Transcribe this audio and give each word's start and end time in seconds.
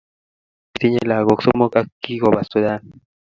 Kitinye 0.71 1.01
lakok 1.09 1.39
somok 1.45 1.73
ak 1.79 1.87
kikoba 2.01 2.39
Sudan 2.49 2.81